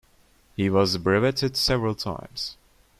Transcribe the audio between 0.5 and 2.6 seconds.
He was brevetted several times.